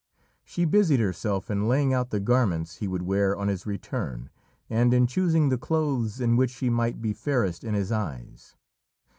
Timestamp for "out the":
1.93-2.19